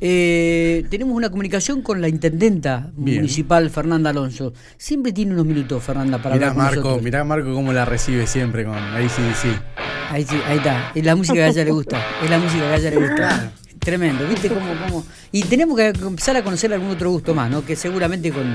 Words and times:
Eh, 0.00 0.84
tenemos 0.90 1.16
una 1.16 1.30
comunicación 1.30 1.82
con 1.82 2.00
la 2.00 2.08
intendenta 2.08 2.90
municipal 2.96 3.70
Fernanda 3.70 4.10
Alonso. 4.10 4.52
Siempre 4.76 5.12
tiene 5.12 5.32
unos 5.32 5.46
minutos, 5.46 5.82
Fernanda, 5.82 6.18
para 6.18 6.34
mirá, 6.34 6.50
hablar 6.50 6.56
con 6.56 6.64
Marco, 6.64 6.80
nosotros. 6.80 7.04
Mirá 7.04 7.24
Marco 7.24 7.54
cómo 7.54 7.72
la 7.72 7.84
recibe 7.84 8.26
siempre 8.26 8.64
con 8.64 8.76
ACDC. 8.76 9.62
Ahí, 10.10 10.24
sí, 10.24 10.36
ahí 10.46 10.58
está. 10.58 10.92
Es 10.94 11.04
la 11.04 11.16
música 11.16 11.34
que 11.34 11.42
a 11.42 11.48
ella 11.48 11.64
le 11.64 11.70
gusta. 11.70 12.00
Es 12.22 12.30
la 12.30 12.38
música 12.38 12.60
que 12.60 12.66
a 12.66 12.76
ella 12.76 12.90
le 12.90 12.96
gusta. 12.96 13.52
Tremendo, 13.78 14.26
¿viste 14.26 14.48
cómo, 14.48 14.66
cómo? 14.86 15.06
Y 15.32 15.42
tenemos 15.42 15.76
que 15.76 15.88
empezar 15.88 16.36
a 16.36 16.42
conocer 16.42 16.72
algún 16.72 16.90
otro 16.90 17.10
gusto 17.10 17.34
más, 17.34 17.50
¿no? 17.50 17.64
Que 17.64 17.76
seguramente 17.76 18.30
con. 18.32 18.54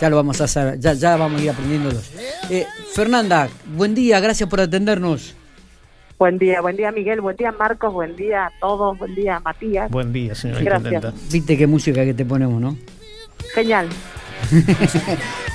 Ya 0.00 0.08
lo 0.08 0.16
vamos 0.16 0.40
a 0.40 0.44
hacer, 0.44 0.78
ya, 0.80 0.94
ya 0.94 1.16
vamos 1.16 1.40
a 1.40 1.44
ir 1.44 1.50
aprendiéndolos. 1.50 2.10
Eh, 2.48 2.66
Fernanda, 2.94 3.48
buen 3.76 3.94
día, 3.94 4.18
gracias 4.20 4.48
por 4.48 4.60
atendernos. 4.60 5.34
Buen 6.20 6.36
día, 6.36 6.60
buen 6.60 6.76
día 6.76 6.92
Miguel, 6.92 7.22
buen 7.22 7.34
día 7.34 7.50
Marcos, 7.50 7.94
buen 7.94 8.14
día 8.14 8.44
a 8.48 8.52
todos, 8.60 8.98
buen 8.98 9.14
día 9.14 9.40
Matías. 9.40 9.90
Buen 9.90 10.12
día, 10.12 10.34
señora 10.34 10.60
Gracias. 10.60 10.92
intendenta. 10.92 11.32
Viste 11.32 11.56
qué 11.56 11.66
música 11.66 12.04
que 12.04 12.12
te 12.12 12.26
ponemos, 12.26 12.60
¿no? 12.60 12.76
Genial. 13.54 13.88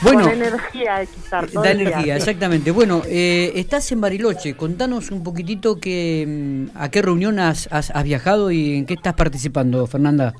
Bueno, 0.03 0.23
Con 0.23 0.34
energía 0.34 1.02
todo 1.30 1.62
da 1.62 1.62
día. 1.62 1.72
energía, 1.72 2.16
exactamente. 2.17 2.70
Bueno, 2.72 3.02
eh, 3.08 3.53
estás 3.55 3.89
en 3.91 4.02
Bariloche, 4.02 4.55
contanos 4.58 5.09
un 5.12 5.23
poquitito 5.23 5.80
que, 5.80 6.25
mm, 6.73 6.77
a 6.77 6.89
qué 6.91 7.02
reunión 7.03 7.39
has, 7.39 7.70
has- 7.72 7.91
has 7.91 8.03
viajado 8.03 8.52
y 8.52 8.75
en 8.75 8.86
qué 8.88 8.95
estás 8.95 9.13
participando, 9.13 9.86
Fernanda. 9.88 10.34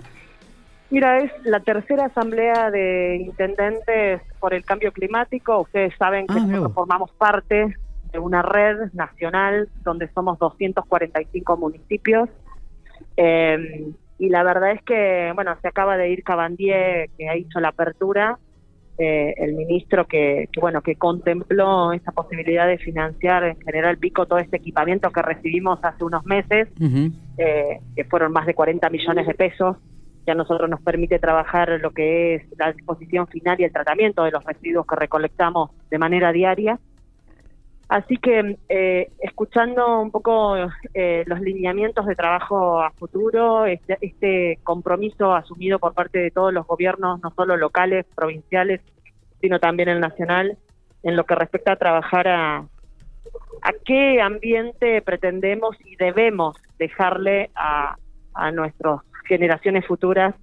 Mira, 0.90 1.20
es 1.20 1.32
la 1.46 1.62
tercera 1.62 2.06
asamblea 2.08 2.70
de 2.72 3.18
intendentes 3.26 4.22
por 4.40 4.54
el 4.54 4.66
cambio 4.66 4.92
climático. 4.92 5.62
Ustedes 5.62 5.94
saben 5.98 6.28
que 6.28 6.34
Ah, 6.34 6.40
nosotros 6.46 6.74
formamos 6.74 7.12
parte 7.12 7.76
una 8.20 8.42
red 8.42 8.92
nacional 8.94 9.70
donde 9.84 10.10
somos 10.14 10.40
245 10.40 11.58
municipios. 11.58 12.30
Eh, 13.18 13.92
y 14.18 14.30
la 14.30 14.44
verdad 14.44 14.72
es 14.72 14.82
que, 14.84 15.32
bueno, 15.36 15.56
se 15.62 15.68
acaba 15.68 15.98
de 15.98 16.10
ir 16.10 16.24
Cabandier, 16.24 17.10
que 17.18 17.30
ha 17.30 17.36
hecho 17.36 17.60
la 17.60 17.70
apertura, 17.70 18.40
eh, 18.98 19.34
el 19.38 19.54
ministro 19.56 20.08
que, 20.08 20.48
que, 20.54 20.62
bueno, 20.62 20.82
que 20.82 20.96
contempló 20.96 21.92
esa 21.92 22.14
posibilidad 22.14 22.66
de 22.66 22.78
financiar 22.78 23.44
en 23.44 23.60
General 23.60 23.98
Pico 23.98 24.26
todo 24.26 24.40
este 24.40 24.56
equipamiento 24.56 25.12
que 25.12 25.22
recibimos 25.22 25.80
hace 25.84 26.06
unos 26.06 26.26
meses 26.26 26.70
eh, 27.38 27.82
que 27.94 28.06
fueron 28.06 28.32
más 28.32 28.46
de 28.46 28.54
40 28.54 28.90
millones 28.90 29.28
de 29.28 29.34
pesos, 29.34 29.76
que 30.26 30.32
a 30.32 30.36
nosotros 30.36 30.70
nos 30.70 30.80
permite 30.80 31.20
trabajar 31.20 31.78
lo 31.82 31.92
que 31.92 32.36
es 32.36 32.44
la 32.58 32.72
disposición 32.72 33.28
final 33.28 33.60
y 33.60 33.66
el 33.66 33.74
tratamiento 33.74 34.24
de 34.24 34.32
los 34.32 34.46
residuos 34.46 34.88
que 34.88 34.96
recolectamos 34.96 35.72
de 35.90 35.98
manera 35.98 36.32
diaria. 36.32 36.80
Así 37.88 38.18
que 38.18 38.58
eh, 38.68 39.12
escuchando 39.20 40.00
un 40.00 40.10
poco 40.10 40.56
eh, 40.94 41.24
los 41.28 41.40
lineamientos 41.40 42.08
de 42.08 42.16
trabajo 42.16 42.82
a 42.82 42.90
futuro, 42.92 43.66
este, 43.68 43.98
este 44.02 44.60
compromiso 44.64 45.36
asumido 45.36 45.78
por 45.78 45.94
parte 45.94 46.18
de 46.18 46.32
todos 46.32 46.52
los 46.52 46.66
gobiernos, 46.66 47.22
no 47.22 47.32
solo 47.36 47.58
locales, 47.58 48.06
provinciales, 48.16 48.82
sino 49.40 49.60
también 49.60 49.90
el 49.90 50.00
nacional, 50.00 50.58
en 51.04 51.16
lo 51.16 51.26
que 51.26 51.36
respecta 51.36 51.74
a 51.74 51.76
trabajar 51.76 52.28
a, 52.28 52.58
a 52.58 53.74
qué 53.86 54.20
ambiente 54.20 55.04
pretendemos 55.04 55.78
y 55.86 55.96
debemos 55.96 56.56
dejarle 56.80 57.52
a, 57.54 57.98
a 58.34 58.52
nuestras 58.52 59.02
generaciones 59.28 59.86
futuras, 59.86 60.34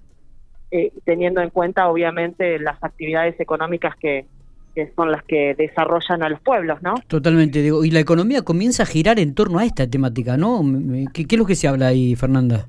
eh, 0.70 0.92
teniendo 1.04 1.40
en 1.40 1.50
cuenta 1.50 1.88
obviamente 1.88 2.60
las 2.60 2.82
actividades 2.84 3.38
económicas 3.40 3.96
que, 3.96 4.26
que 4.74 4.92
son 4.94 5.10
las 5.10 5.22
que 5.24 5.54
desarrollan 5.56 6.22
a 6.22 6.28
los 6.28 6.40
pueblos, 6.40 6.82
¿no? 6.82 6.94
Totalmente, 7.06 7.60
digo, 7.60 7.84
y 7.84 7.90
la 7.90 8.00
economía 8.00 8.42
comienza 8.42 8.84
a 8.84 8.86
girar 8.86 9.18
en 9.18 9.34
torno 9.34 9.58
a 9.58 9.64
esta 9.64 9.86
temática, 9.86 10.36
¿no? 10.36 10.62
¿Qué, 11.12 11.26
qué 11.26 11.34
es 11.34 11.38
lo 11.38 11.46
que 11.46 11.54
se 11.54 11.68
habla 11.68 11.88
ahí, 11.88 12.14
Fernanda? 12.16 12.64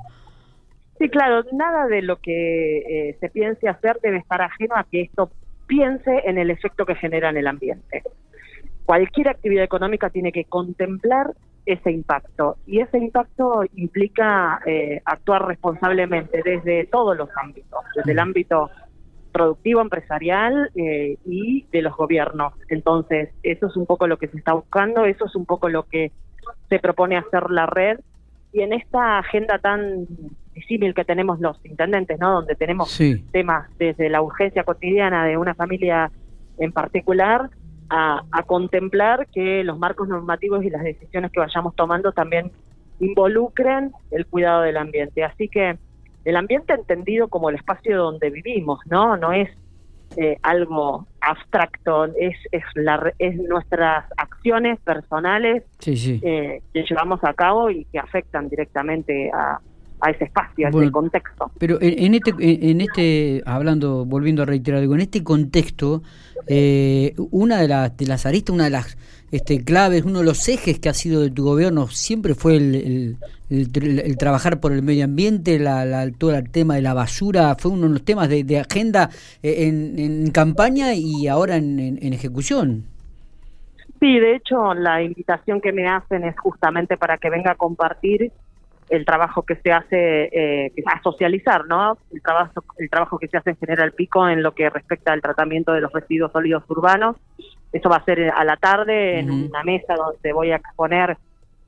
Sí, 1.00 1.10
claro, 1.10 1.44
nada 1.52 1.88
de 1.88 2.02
lo 2.02 2.18
que 2.18 2.78
eh, 3.10 3.18
se 3.20 3.30
piense 3.30 3.68
hacer 3.68 4.00
debe 4.02 4.18
estar 4.18 4.42
ajeno 4.42 4.76
a 4.76 4.86
que 4.86 5.02
esto 5.02 5.32
piense 5.68 6.22
en 6.26 6.38
el 6.38 6.50
efecto 6.50 6.86
que 6.86 6.96
genera 6.96 7.30
en 7.30 7.38
el 7.38 7.48
ambiente. 7.48 8.04
Cualquier 8.86 9.30
actividad 9.30 9.64
económica 9.64 10.10
tiene 10.10 10.32
que 10.32 10.46
contemplar 10.46 11.32
ese 11.66 11.92
impacto 11.92 12.58
y 12.68 12.82
ese 12.82 12.98
impacto 12.98 13.64
implica 13.76 14.62
eh, 14.66 15.02
actuar 15.06 15.48
responsablemente 15.48 16.42
desde 16.44 16.86
todos 16.86 17.18
los 17.18 17.30
ámbitos, 17.42 17.80
desde 17.96 18.12
el 18.12 18.20
ámbito 18.20 18.70
productivo, 19.34 19.82
empresarial 19.82 20.72
eh, 20.76 21.18
y 21.26 21.66
de 21.74 21.82
los 21.82 21.96
gobiernos. 21.98 22.54
Entonces, 22.70 23.30
eso 23.44 23.68
es 23.68 23.76
un 23.76 23.86
poco 23.86 24.08
lo 24.08 24.18
que 24.18 24.30
se 24.30 24.38
está 24.38 24.54
buscando, 24.54 25.04
eso 25.06 25.26
es 25.26 25.36
un 25.36 25.46
poco 25.46 25.68
lo 25.68 25.84
que 25.84 26.12
se 26.70 26.80
propone 26.80 27.18
hacer 27.18 27.50
la 27.50 27.66
red 27.66 28.00
y 28.54 28.62
en 28.62 28.72
esta 28.72 29.18
agenda 29.18 29.58
tan 29.60 30.06
disímil 30.54 30.94
que 30.94 31.04
tenemos 31.04 31.40
los 31.40 31.60
intendentes, 31.66 32.20
¿no? 32.20 32.32
Donde 32.32 32.56
tenemos 32.56 32.92
Sí. 32.92 33.26
temas 33.32 33.68
desde 33.78 34.10
la 34.10 34.22
urgencia 34.22 34.64
cotidiana 34.64 35.26
de 35.26 35.36
una 35.38 35.56
familia 35.56 36.12
en 36.60 36.72
particular 36.72 37.50
a, 37.90 38.22
a 38.32 38.44
contemplar 38.44 39.28
que 39.34 39.64
los 39.64 39.78
marcos 39.80 40.08
normativos 40.08 40.64
y 40.64 40.70
las 40.70 40.84
decisiones 40.84 41.32
que 41.32 41.40
vayamos 41.40 41.76
tomando 41.76 42.12
también 42.12 42.52
involucren 43.00 43.92
el 44.12 44.26
cuidado 44.28 44.62
del 44.62 44.78
ambiente. 44.78 45.24
Así 45.24 45.50
que 45.50 45.78
el 46.26 46.36
ambiente 46.36 46.74
entendido 46.74 47.28
como 47.28 47.50
el 47.50 47.56
espacio 47.56 47.98
donde 47.98 48.30
vivimos, 48.30 48.80
¿no? 48.90 49.18
No 49.18 49.32
es 49.34 49.50
eh, 50.18 50.38
algo 50.44 51.08
abstracto, 51.22 52.06
es, 52.06 52.36
es, 52.52 52.64
la, 52.76 53.12
es 53.18 53.36
nuestras 53.36 54.06
acciones 54.18 54.80
personales 54.82 55.64
Sí, 55.80 55.98
sí. 55.98 56.20
eh, 56.24 56.62
que 56.74 56.84
llevamos 56.84 57.20
a 57.24 57.34
cabo 57.34 57.70
y 57.72 57.86
que 57.86 57.98
afectan 58.00 58.48
directamente 58.48 59.32
a, 59.34 59.60
a 60.02 60.12
ese 60.12 60.26
espacio, 60.26 60.68
a 60.68 60.70
Bueno, 60.70 60.86
ese 60.86 60.92
contexto. 60.92 61.52
Pero 61.58 61.82
en, 61.82 62.06
en 62.06 62.14
este, 62.16 62.32
en 62.40 62.70
en 62.70 62.82
este, 62.82 63.42
hablando, 63.46 64.06
volviendo 64.06 64.44
a 64.44 64.46
reiterar, 64.46 64.82
digo, 64.82 64.94
en 64.96 65.02
este 65.02 65.24
contexto, 65.24 66.04
eh, 66.48 67.16
una 67.32 67.60
de, 67.62 67.68
las 67.70 67.98
de 67.98 68.06
las 68.06 68.26
aristas, 68.26 68.54
una 68.54 68.66
de 68.66 68.70
las 68.70 68.98
este, 69.34 69.64
claves, 69.64 70.04
uno 70.06 70.20
de 70.20 70.26
los 70.26 70.48
ejes 70.48 70.80
que 70.80 70.90
ha 70.90 70.94
sido 70.94 71.22
de 71.22 71.32
tu 71.32 71.44
gobierno 71.44 71.88
siempre 71.88 72.36
fue 72.36 72.56
el, 72.58 72.76
el- 72.76 73.18
el 73.50 73.72
tr- 73.72 74.02
el 74.04 74.18
trabajar 74.18 74.60
por 74.60 74.72
el 74.72 74.82
medio 74.82 75.04
ambiente, 75.06 75.60
la, 75.60 75.86
la- 75.86 76.10
todo 76.12 76.34
el 76.36 76.50
tema 76.50 76.76
de 76.76 76.82
la 76.82 76.94
basura, 76.94 77.56
fue 77.60 77.72
uno 77.72 77.88
de 77.88 77.94
los 77.94 78.04
temas 78.06 78.30
de, 78.30 78.44
de 78.44 78.60
agenda 78.60 79.10
eh, 79.44 79.68
en, 79.68 80.00
en 80.00 80.32
campaña 80.32 80.94
y 80.94 81.28
ahora 81.28 81.58
en, 81.58 81.80
en- 81.80 82.14
ejecución. 82.14 82.86
Sí, 84.00 84.20
de 84.20 84.36
hecho, 84.36 84.74
la 84.74 85.02
invitación 85.02 85.62
que 85.62 85.72
me 85.72 85.88
hacen 85.88 86.24
es 86.26 86.38
justamente 86.40 86.98
para 86.98 87.18
que 87.18 87.30
venga 87.30 87.52
a 87.52 87.56
compartir 87.56 88.32
el 88.90 89.06
trabajo 89.06 89.44
que 89.44 89.56
se 89.56 89.72
hace, 89.72 90.30
eh, 90.66 90.74
a 90.86 91.02
socializar, 91.02 91.66
¿no? 91.68 91.98
El 92.12 92.22
trabajo, 92.22 92.64
el 92.78 92.90
trabajo 92.90 93.18
que 93.18 93.28
se 93.30 93.38
hace 93.38 93.52
en 93.52 93.58
General 93.58 93.92
Pico 93.94 94.28
en 94.28 94.44
lo 94.44 94.54
que 94.54 94.70
respecta 94.70 95.14
al 95.14 95.22
tratamiento 95.22 95.72
de 95.72 95.82
los 95.82 95.92
residuos 95.92 96.32
sólidos 96.32 96.64
urbanos. 96.68 97.16
Eso 97.74 97.90
va 97.90 97.98
a 97.98 98.06
ser 98.06 98.30
a 98.30 98.44
la 98.46 98.56
tarde 98.56 99.20
en 99.20 99.32
una 99.32 99.64
mesa 99.64 99.96
donde 99.96 100.32
voy 100.32 100.52
a 100.52 100.58
exponer 100.58 101.18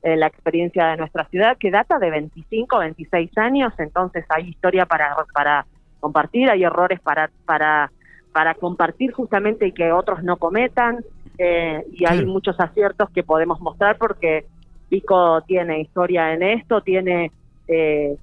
eh, 0.02 0.16
la 0.16 0.28
experiencia 0.28 0.86
de 0.86 0.96
nuestra 0.98 1.24
ciudad, 1.26 1.56
que 1.58 1.70
data 1.70 1.98
de 1.98 2.10
25, 2.10 2.78
26 2.78 3.36
años, 3.38 3.72
entonces 3.78 4.24
hay 4.28 4.48
historia 4.48 4.86
para, 4.86 5.16
para 5.34 5.66
compartir, 6.00 6.48
hay 6.48 6.62
errores 6.62 7.00
para, 7.00 7.28
para, 7.44 7.90
para 8.32 8.54
compartir 8.54 9.12
justamente 9.12 9.66
y 9.66 9.72
que 9.72 9.90
otros 9.90 10.22
no 10.22 10.36
cometan, 10.36 11.04
eh, 11.38 11.84
y 11.92 12.04
hay 12.06 12.24
muchos 12.24 12.58
aciertos 12.60 13.10
que 13.10 13.22
podemos 13.22 13.60
mostrar 13.60 13.98
porque 13.98 14.46
Pico 14.88 15.42
tiene 15.42 15.80
historia 15.80 16.32
en 16.32 16.42
esto, 16.42 16.80
tiene 16.80 17.32
eh, 17.68 18.16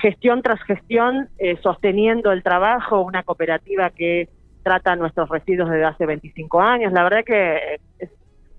gestión 0.00 0.42
tras 0.42 0.62
gestión 0.62 1.28
eh, 1.38 1.58
sosteniendo 1.62 2.32
el 2.32 2.42
trabajo, 2.42 3.00
una 3.00 3.22
cooperativa 3.22 3.90
que 3.90 4.28
trata 4.62 4.96
nuestros 4.96 5.28
residuos 5.28 5.70
desde 5.70 5.84
hace 5.84 6.06
25 6.06 6.60
años. 6.60 6.92
La 6.92 7.02
verdad 7.02 7.24
que 7.24 7.56
eh, 7.98 8.08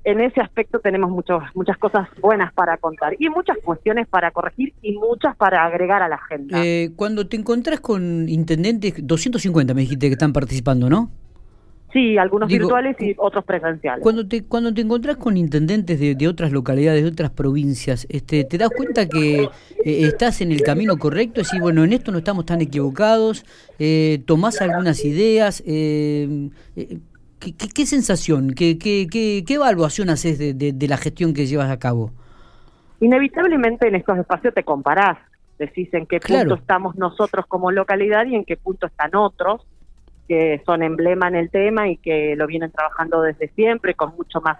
en 0.03 0.19
ese 0.19 0.41
aspecto 0.41 0.79
tenemos 0.79 1.11
muchos, 1.11 1.43
muchas 1.53 1.77
cosas 1.77 2.07
buenas 2.21 2.51
para 2.53 2.77
contar 2.77 3.15
y 3.19 3.29
muchas 3.29 3.57
cuestiones 3.63 4.07
para 4.07 4.31
corregir 4.31 4.73
y 4.81 4.93
muchas 4.93 5.35
para 5.35 5.65
agregar 5.65 6.01
a 6.01 6.07
la 6.07 6.15
agenda. 6.15 6.63
Eh, 6.63 6.91
cuando 6.95 7.27
te 7.27 7.37
encontrás 7.37 7.79
con 7.79 8.27
intendentes, 8.27 8.95
250 8.97 9.73
me 9.73 9.81
dijiste 9.81 10.07
que 10.07 10.13
están 10.13 10.33
participando, 10.33 10.89
¿no? 10.89 11.11
Sí, 11.93 12.17
algunos 12.17 12.47
digo, 12.47 12.63
virtuales 12.63 12.95
y 13.01 13.13
otros 13.17 13.43
presenciales. 13.45 14.01
Cuando 14.01 14.27
te, 14.27 14.43
cuando 14.45 14.73
te 14.73 14.81
encontrás 14.81 15.17
con 15.17 15.37
intendentes 15.37 15.99
de, 15.99 16.15
de 16.15 16.27
otras 16.27 16.51
localidades, 16.51 17.03
de 17.03 17.09
otras 17.09 17.31
provincias, 17.31 18.05
este, 18.09 18.43
¿te 18.45 18.57
das 18.57 18.69
cuenta 18.69 19.07
que 19.07 19.43
eh, 19.43 19.49
estás 19.83 20.41
en 20.41 20.51
el 20.51 20.63
camino 20.63 20.97
correcto? 20.97 21.41
Decir, 21.41 21.59
bueno, 21.59 21.83
en 21.83 21.93
esto 21.93 22.11
no 22.11 22.19
estamos 22.19 22.45
tan 22.45 22.61
equivocados, 22.61 23.45
eh, 23.79 24.23
tomás 24.25 24.61
algunas 24.61 25.03
ideas, 25.05 25.61
eh, 25.65 26.49
eh, 26.75 26.99
¿qué, 27.39 27.53
qué, 27.55 27.67
qué 27.69 27.85
sensación, 27.85 28.51
qué, 28.51 28.77
qué, 28.77 29.07
qué, 29.11 29.43
qué 29.45 29.53
evaluación 29.55 30.09
haces 30.09 30.37
de, 30.39 30.53
de- 30.53 30.73
de 30.73 30.87
la 30.87 30.97
gestión 30.97 31.33
que 31.33 31.45
llevas 31.45 31.69
a 31.69 31.79
cabo? 31.79 32.11
Inevitablemente 32.99 33.87
en 33.87 33.95
estos 33.95 34.17
espacios 34.17 34.53
te 34.53 34.63
comparás, 34.63 35.17
decís 35.57 35.89
en 35.93 36.05
qué 36.05 36.19
punto 36.19 36.27
Claro. 36.27 36.55
estamos 36.55 36.95
nosotros 36.95 37.45
como 37.47 37.71
localidad 37.71 38.25
y 38.27 38.35
en 38.35 38.45
qué 38.45 38.57
punto 38.57 38.85
están 38.87 39.15
otros 39.15 39.61
que 40.31 40.61
son 40.65 40.81
emblema 40.81 41.27
en 41.27 41.35
el 41.35 41.49
tema 41.49 41.89
y 41.89 41.97
que 41.97 42.37
lo 42.37 42.47
vienen 42.47 42.71
trabajando 42.71 43.21
desde 43.21 43.49
siempre 43.49 43.95
con 43.95 44.15
mucho 44.15 44.39
más 44.39 44.59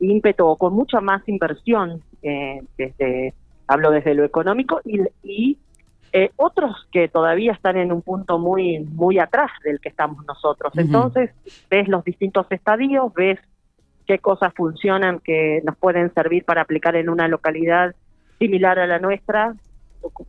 ímpetu 0.00 0.44
o 0.44 0.56
con 0.56 0.74
mucha 0.74 1.00
más 1.00 1.22
inversión, 1.28 2.02
eh, 2.22 2.60
desde 2.76 3.32
hablo 3.68 3.92
desde 3.92 4.14
lo 4.14 4.24
económico 4.24 4.80
y, 4.84 5.00
y 5.22 5.58
eh, 6.12 6.30
otros 6.34 6.88
que 6.90 7.06
todavía 7.06 7.52
están 7.52 7.76
en 7.76 7.92
un 7.92 8.02
punto 8.02 8.40
muy 8.40 8.80
muy 8.80 9.20
atrás 9.20 9.52
del 9.62 9.78
que 9.78 9.90
estamos 9.90 10.26
nosotros. 10.26 10.72
Entonces, 10.76 11.30
ves 11.70 11.86
los 11.86 12.02
distintos 12.02 12.48
estadios, 12.50 13.14
ves 13.14 13.38
qué 14.08 14.18
cosas 14.18 14.52
funcionan 14.56 15.20
que 15.20 15.62
nos 15.64 15.76
pueden 15.76 16.12
servir 16.14 16.44
para 16.44 16.62
aplicar 16.62 16.96
en 16.96 17.10
una 17.10 17.28
localidad 17.28 17.94
similar 18.40 18.80
a 18.80 18.88
la 18.88 18.98
nuestra, 18.98 19.54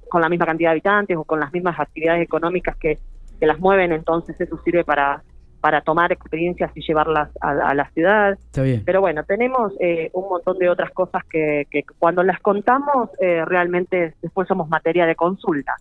con 0.07 0.21
la 0.21 0.29
misma 0.29 0.45
cantidad 0.45 0.69
de 0.69 0.73
habitantes 0.73 1.17
o 1.17 1.23
con 1.23 1.39
las 1.39 1.51
mismas 1.51 1.79
actividades 1.79 2.21
económicas 2.21 2.77
que, 2.77 2.99
que 3.39 3.45
las 3.45 3.59
mueven, 3.59 3.91
entonces 3.91 4.39
eso 4.39 4.59
sirve 4.63 4.83
para 4.83 5.23
para 5.59 5.81
tomar 5.81 6.11
experiencias 6.11 6.71
y 6.75 6.81
llevarlas 6.81 7.29
a, 7.41 7.73
la 7.73 7.89
ciudad. 7.91 8.37
Pero 8.85 9.01
bueno, 9.01 9.23
tenemos 9.23 9.73
eh, 9.79 10.09
un 10.13 10.29
montón 10.29 10.59
de 10.59 10.69
otras 10.69 10.91
cosas 10.91 11.23
que, 11.29 11.67
que 11.71 11.83
cuando 11.97 12.23
las 12.23 12.39
contamos 12.41 13.09
eh, 13.19 13.43
realmente 13.43 14.13
después 14.21 14.47
somos 14.47 14.69
materia 14.69 15.05
de 15.05 15.15
consulta. 15.15 15.73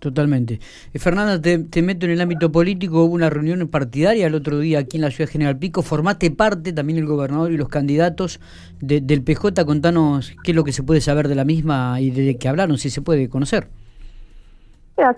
Totalmente. 0.00 0.58
Eh, 0.92 0.98
Fernanda, 0.98 1.40
te, 1.40 1.82
meto 1.82 2.06
en 2.06 2.12
el 2.12 2.20
ámbito 2.22 2.50
político, 2.50 3.04
hubo 3.04 3.14
una 3.14 3.28
reunión 3.28 3.68
partidaria 3.68 4.26
el 4.26 4.34
otro 4.34 4.58
día 4.58 4.80
aquí 4.80 4.96
en 4.96 5.02
la 5.02 5.10
ciudad 5.10 5.28
de 5.28 5.32
General 5.32 5.58
Pico, 5.58 5.82
formate 5.82 6.30
parte 6.30 6.72
también 6.72 6.98
el 6.98 7.06
gobernador 7.06 7.52
y 7.52 7.58
los 7.58 7.68
candidatos 7.68 8.40
del 8.80 9.22
PJ, 9.22 9.64
contanos 9.66 10.32
qué 10.42 10.52
es 10.52 10.56
lo 10.56 10.64
que 10.64 10.72
se 10.72 10.82
puede 10.82 11.02
saber 11.02 11.28
de 11.28 11.34
la 11.34 11.44
misma 11.44 12.00
y 12.00 12.10
de 12.10 12.36
qué 12.38 12.48
hablaron, 12.48 12.78
si 12.78 12.88
se 12.88 13.02
puede 13.02 13.28
conocer. 13.28 13.68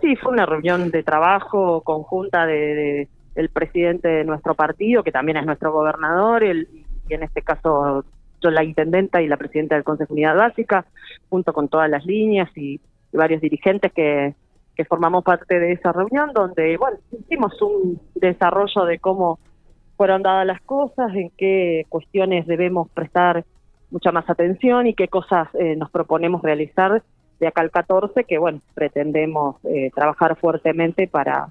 Sí, 0.01 0.17
fue 0.17 0.33
una 0.33 0.47
reunión 0.47 0.91
de 0.91 1.03
trabajo 1.03 1.81
conjunta 1.83 2.47
de 2.47 3.09
el 3.35 3.49
presidente 3.49 4.09
de 4.09 4.25
nuestro 4.25 4.55
partido, 4.55 5.03
que 5.03 5.13
también 5.13 5.39
es 5.39 5.47
nuestro 5.47 5.73
gobernador, 5.73 6.45
el, 6.45 6.69
y 7.09 7.15
en 7.15 7.23
este 7.23 7.43
caso 7.43 8.05
yo 8.41 8.51
la 8.51 8.65
intendenta 8.65 9.23
y 9.23 9.29
la 9.29 9.37
presidenta 9.37 9.75
del 9.75 9.85
Consejo 9.85 10.15
de 10.15 10.21
Unidad 10.21 10.37
Básica, 10.37 10.85
junto 11.31 11.53
con 11.53 11.69
todas 11.69 11.89
las 11.89 12.05
líneas 12.05 12.51
y, 12.57 12.81
varios 13.13 13.43
dirigentes 13.43 13.93
que, 13.93 14.35
que 14.75 14.87
formamos 14.87 15.23
parte 15.23 15.61
de 15.61 15.73
esa 15.73 15.93
reunión, 15.93 16.33
donde, 16.33 16.79
bueno, 16.79 16.97
hicimos 17.13 17.61
un 17.61 18.01
desarrollo 18.15 18.87
de 18.87 18.99
cómo 19.01 19.39
fueron 19.99 20.23
dadas 20.23 20.47
las 20.47 20.63
cosas, 20.63 21.15
en 21.15 21.31
qué 21.37 21.85
cuestiones 21.91 22.47
debemos 22.47 22.89
prestar 22.89 23.45
mucha 23.91 24.13
más 24.13 24.31
atención 24.31 24.87
y 24.87 24.95
qué 24.95 25.09
cosas 25.09 25.47
eh, 25.55 25.77
nos 25.77 25.91
proponemos 25.91 26.41
realizar 26.41 27.03
de 27.43 27.49
acá 27.49 27.61
al 27.61 27.73
14, 27.73 28.23
que, 28.23 28.39
bueno, 28.39 28.61
pretendemos 28.73 29.57
eh, 29.65 29.91
trabajar 29.93 30.37
fuertemente 30.37 31.09
para 31.09 31.49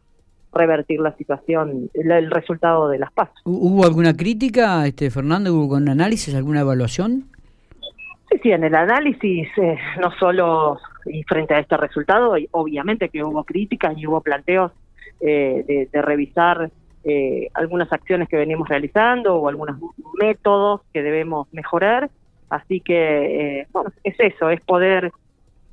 revertir 0.53 1.01
la 1.01 1.13
situación, 1.17 1.89
el, 1.93 2.31
resultado 2.31 2.87
de 2.87 2.97
las 2.97 3.11
pasos. 3.11 3.35
¿Hubo 3.43 3.83
alguna 3.85 4.15
crítica, 4.15 4.87
este 4.87 5.11
Fernando? 5.11 5.53
¿Hubo 5.53 5.75
un 5.75 5.89
análisis, 5.89 6.33
alguna 6.33 6.61
evaluación? 6.61 7.25
Sí, 8.29 8.39
sí, 8.41 8.51
en 8.51 8.63
el 8.63 8.73
análisis, 8.73 9.49
eh, 9.57 9.77
no 9.99 10.11
solo 10.17 10.79
y 11.05 11.23
frente 11.23 11.55
a 11.55 11.59
este 11.59 11.75
resultado, 11.75 12.35
obviamente 12.51 13.09
que 13.09 13.21
hubo 13.21 13.43
críticas 13.43 13.97
y 13.97 14.07
hubo 14.07 14.21
planteos 14.21 14.71
eh, 15.19 15.87
de, 15.91 16.01
revisar 16.01 16.71
eh, 17.03 17.49
algunas 17.53 17.91
acciones 17.91 18.29
que 18.29 18.37
venimos 18.37 18.69
realizando 18.69 19.35
o 19.35 19.49
algunos 19.49 19.77
métodos 20.21 20.81
que 20.93 21.03
debemos 21.03 21.51
mejorar. 21.51 22.09
Así 22.49 22.79
que, 22.79 23.67
bueno, 23.73 23.91
es 24.03 24.15
eso, 24.19 24.49
es 24.49 24.61
poder 24.61 25.11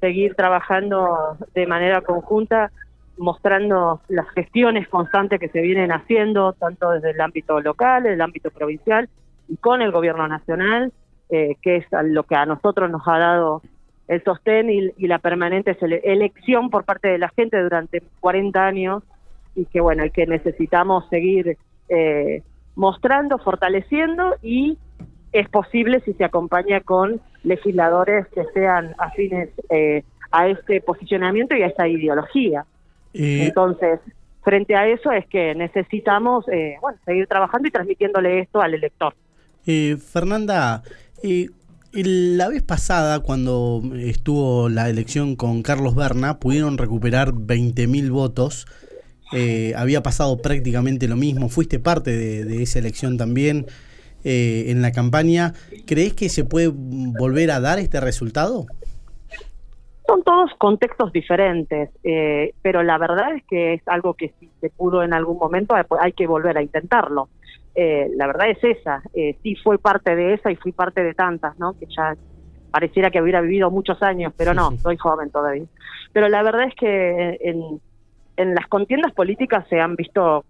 seguir 0.00 0.34
trabajando 0.34 1.36
de 1.54 1.66
manera 1.66 2.00
conjunta 2.02 2.70
mostrando 3.18 4.00
las 4.08 4.28
gestiones 4.30 4.88
constantes 4.88 5.40
que 5.40 5.48
se 5.48 5.60
vienen 5.60 5.92
haciendo, 5.92 6.52
tanto 6.52 6.90
desde 6.90 7.10
el 7.10 7.20
ámbito 7.20 7.60
local, 7.60 8.06
el 8.06 8.20
ámbito 8.20 8.50
provincial 8.50 9.08
y 9.48 9.56
con 9.56 9.82
el 9.82 9.90
gobierno 9.90 10.28
nacional, 10.28 10.92
eh, 11.30 11.56
que 11.60 11.76
es 11.76 11.86
lo 12.04 12.22
que 12.22 12.36
a 12.36 12.46
nosotros 12.46 12.90
nos 12.90 13.06
ha 13.06 13.18
dado 13.18 13.62
el 14.06 14.22
sostén 14.24 14.70
y, 14.70 15.06
la 15.06 15.18
permanente 15.18 15.76
elección 16.04 16.70
por 16.70 16.84
parte 16.84 17.08
de 17.08 17.18
la 17.18 17.28
gente 17.28 17.60
durante 17.60 18.02
40 18.20 18.64
años 18.64 19.02
y 19.54 19.66
que 19.66 19.80
bueno, 19.80 20.04
y 20.04 20.10
que 20.10 20.26
necesitamos 20.26 21.06
seguir 21.10 21.58
eh, 21.88 22.42
mostrando, 22.74 23.38
fortaleciendo 23.38 24.36
y 24.40 24.78
es 25.32 25.48
posible 25.48 26.00
si 26.00 26.12
se 26.14 26.24
acompaña 26.24 26.80
con 26.80 27.20
legisladores 27.42 28.26
que 28.28 28.44
sean 28.54 28.94
afines 28.98 29.50
eh, 29.70 30.04
a 30.30 30.48
este 30.48 30.80
posicionamiento 30.80 31.56
y 31.56 31.62
a 31.62 31.66
esta 31.66 31.88
ideología. 31.88 32.64
Entonces, 33.14 34.00
frente 34.42 34.76
a 34.76 34.88
eso 34.88 35.12
es 35.12 35.26
que 35.26 35.54
necesitamos 35.54 36.46
eh, 36.48 36.76
bueno, 36.80 36.98
seguir 37.04 37.26
trabajando 37.26 37.68
y 37.68 37.70
transmitiéndole 37.70 38.40
esto 38.40 38.60
al 38.60 38.74
elector. 38.74 39.14
Eh, 39.66 39.96
Fernanda, 39.96 40.82
eh, 41.22 41.48
la 41.92 42.48
vez 42.48 42.62
pasada, 42.62 43.20
cuando 43.20 43.82
estuvo 43.96 44.68
la 44.68 44.88
elección 44.88 45.36
con 45.36 45.62
Carlos 45.62 45.94
Berna, 45.94 46.38
pudieron 46.38 46.78
recuperar 46.78 47.32
20.000 47.32 48.10
votos. 48.10 48.66
había 49.76 50.02
pasado 50.02 50.38
prácticamente 50.38 51.08
lo 51.08 51.16
mismo. 51.16 51.48
Fuiste 51.48 51.78
parte 51.78 52.16
de, 52.16 52.62
esa 52.62 52.78
elección 52.78 53.18
también 53.18 53.66
en 54.28 54.82
la 54.82 54.92
campaña. 54.92 55.52
¿Crees 55.86 56.14
que 56.14 56.28
se 56.28 56.44
puede 56.44 56.70
volver 56.72 57.50
a 57.50 57.60
dar 57.60 57.78
este 57.78 58.00
resultado? 58.00 58.66
Son 60.08 60.22
todos 60.22 60.50
contextos 60.56 61.12
diferentes, 61.12 61.90
eh, 62.02 62.54
pero 62.62 62.82
la 62.82 62.96
verdad 62.96 63.34
es 63.36 63.44
que 63.44 63.74
es 63.74 63.82
algo 63.86 64.14
que 64.14 64.32
si 64.40 64.48
se 64.58 64.70
pudo 64.70 65.02
en 65.02 65.12
algún 65.12 65.36
momento 65.36 65.74
hay 66.00 66.12
que 66.12 66.26
volver 66.26 66.56
a 66.56 66.62
intentarlo. 66.62 67.28
Eh, 67.74 68.10
la 68.16 68.26
verdad 68.26 68.48
es 68.48 68.64
esa, 68.64 69.02
eh, 69.12 69.36
sí 69.42 69.54
fue 69.56 69.78
parte 69.78 70.16
de 70.16 70.32
esa 70.32 70.50
y 70.50 70.56
fui 70.56 70.72
parte 70.72 71.04
de 71.04 71.12
tantas, 71.12 71.58
¿no? 71.58 71.78
Que 71.78 71.86
ya 71.94 72.16
pareciera 72.70 73.10
que 73.10 73.20
hubiera 73.20 73.42
vivido 73.42 73.70
muchos 73.70 74.02
años, 74.02 74.32
pero 74.34 74.54
no, 74.54 74.70
soy 74.78 74.96
joven 74.96 75.30
todavía. 75.30 75.66
Pero 76.14 76.30
la 76.30 76.42
verdad 76.42 76.68
es 76.68 76.74
que 76.74 77.38
en, 77.42 77.78
en 78.38 78.54
las 78.54 78.66
contiendas 78.66 79.12
políticas 79.12 79.66
se 79.68 79.78
han 79.78 79.94
visto 79.94 80.46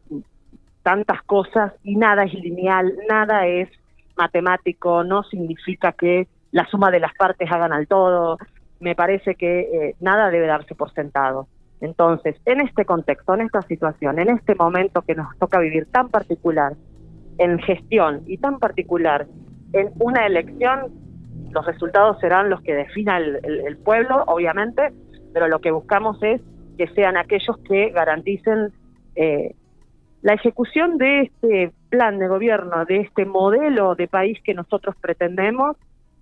tantas 0.88 1.20
cosas 1.24 1.74
y 1.84 1.96
nada 1.96 2.22
es 2.22 2.32
lineal, 2.32 2.94
nada 3.10 3.46
es 3.46 3.68
matemático, 4.16 5.04
no 5.04 5.22
significa 5.22 5.92
que 5.92 6.28
la 6.50 6.64
suma 6.64 6.90
de 6.90 6.98
las 6.98 7.12
partes 7.12 7.52
hagan 7.52 7.74
al 7.74 7.86
todo, 7.86 8.38
me 8.80 8.94
parece 8.94 9.34
que 9.34 9.60
eh, 9.60 9.96
nada 10.00 10.30
debe 10.30 10.46
darse 10.46 10.74
por 10.74 10.90
sentado. 10.94 11.46
Entonces, 11.82 12.36
en 12.46 12.62
este 12.62 12.86
contexto, 12.86 13.34
en 13.34 13.42
esta 13.42 13.60
situación, 13.60 14.18
en 14.18 14.30
este 14.30 14.54
momento 14.54 15.02
que 15.02 15.14
nos 15.14 15.36
toca 15.36 15.58
vivir 15.60 15.84
tan 15.92 16.08
particular, 16.08 16.72
en 17.36 17.58
gestión 17.58 18.22
y 18.26 18.38
tan 18.38 18.58
particular, 18.58 19.26
en 19.74 19.90
una 19.98 20.24
elección, 20.24 20.90
los 21.50 21.66
resultados 21.66 22.18
serán 22.18 22.48
los 22.48 22.62
que 22.62 22.72
defina 22.72 23.18
el, 23.18 23.76
pueblo, 23.84 24.24
obviamente, 24.26 24.94
pero 25.34 25.48
lo 25.48 25.58
que 25.58 25.70
buscamos 25.70 26.16
es 26.22 26.40
que 26.78 26.88
sean 26.94 27.18
aquellos 27.18 27.58
que 27.68 27.90
garanticen 27.90 28.72
eh, 29.16 29.54
la 30.22 30.34
ejecución 30.34 30.98
de 30.98 31.22
este 31.22 31.72
plan 31.88 32.18
de 32.18 32.28
gobierno, 32.28 32.84
de 32.84 33.00
este 33.00 33.24
modelo 33.24 33.94
de 33.94 34.08
país 34.08 34.38
que 34.42 34.54
nosotros 34.54 34.94
pretendemos, 35.00 35.76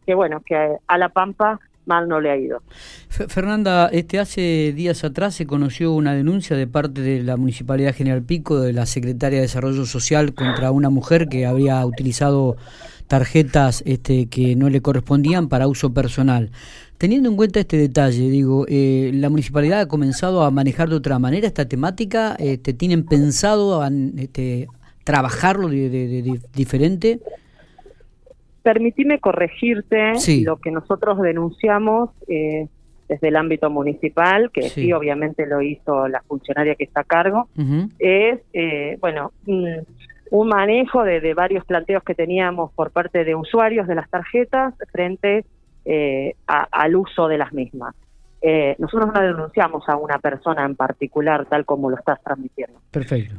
que 0.05 0.15
bueno, 0.15 0.43
que 0.45 0.77
a 0.87 0.99
La 0.99 1.09
Pampa 1.09 1.59
mal 1.87 2.09
no 2.09 2.21
le 2.21 2.31
ha 2.31 2.37
ido. 2.37 2.63
Fernanda, 3.09 3.89
este 3.93 4.19
hace 4.19 4.73
días 4.75 5.05
atrás 5.05 5.35
se 5.35 5.47
conoció 5.47 5.93
una 5.93 6.15
denuncia 6.15 6.57
de 6.57 6.67
parte 6.67 7.01
de 7.01 7.23
la 7.23 7.37
Municipalidad 7.37 7.95
General 7.95 8.23
Pico, 8.23 8.61
de 8.61 8.73
la 8.73 8.87
Secretaria 8.87 9.39
de 9.39 9.43
Desarrollo 9.43 9.87
Social, 9.87 10.35
contra 10.35 10.71
una 10.73 10.91
mujer 10.91 11.29
que 11.29 11.47
había 11.47 11.85
utilizado 11.87 12.57
tarjetas 13.07 13.83
este, 13.87 14.27
que 14.27 14.57
no 14.57 14.69
le 14.69 14.81
correspondían 14.81 15.49
para 15.49 15.69
uso 15.69 15.93
personal. 15.93 16.51
Teniendo 16.99 17.29
en 17.29 17.37
cuenta 17.37 17.61
este 17.61 17.77
detalle, 17.77 18.31
digo, 18.31 18.65
eh, 18.69 19.11
¿la 19.15 19.29
municipalidad 19.29 19.81
ha 19.81 19.89
comenzado 19.89 20.43
a 20.43 20.51
manejar 20.51 20.89
de 20.89 20.97
otra 20.97 21.19
manera 21.19 21.47
esta 21.47 21.69
temática? 21.69 22.37
Este, 22.39 22.73
¿Tienen 22.73 23.05
pensado 23.05 23.87
este, 24.19 24.69
trabajarlo 25.05 25.69
de 25.69 26.41
diferente? 26.55 27.21
Permitime 28.63 29.21
corregirte 29.21 30.15
lo 30.43 30.57
que 30.57 30.71
nosotros 30.71 31.21
denunciamos 31.21 32.11
eh, 32.29 32.67
desde 33.09 33.29
el 33.29 33.37
ámbito 33.37 33.71
municipal, 33.71 34.51
que 34.51 34.69
sí. 34.71 34.93
obviamente 34.93 35.47
lo 35.47 35.63
hizo 35.63 36.09
la 36.09 36.23
funcionaria 36.23 36.75
que 36.75 36.85
está 36.85 37.03
a 37.03 37.05
cargo, 37.05 37.49
es, 37.99 38.41
eh, 38.53 38.99
bueno, 39.01 39.33
un, 40.31 40.49
manejo 40.49 41.05
de, 41.05 41.35
varios 41.35 41.65
planteos 41.65 42.03
que 42.03 42.15
teníamos 42.15 42.73
por 42.73 42.91
parte 42.91 43.25
de 43.25 43.35
usuarios 43.35 43.87
de 43.87 43.95
las 43.95 44.09
tarjetas 44.11 44.75
frente 44.93 45.45
eh, 45.85 46.35
al 46.47 46.97
uso 46.97 47.29
de 47.29 47.39
las 47.39 47.53
mismas. 47.53 47.95
nosotros 48.79 49.13
no 49.15 49.21
denunciamos 49.21 49.89
a 49.89 49.97
una 49.97 50.19
persona 50.19 50.65
en 50.65 50.77
particular 50.77 51.47
tal 51.47 51.65
como 51.65 51.91
lo 51.91 51.97
estás 51.97 52.23
transmitiendo. 52.23 52.81
Perfecto 52.91 53.35